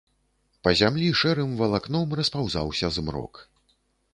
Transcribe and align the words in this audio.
Па 0.67 0.71
зямлі 0.79 1.09
шэрым 1.19 1.53
валакном 1.61 2.15
распаўзаўся 2.21 2.87
змрок. 2.97 3.33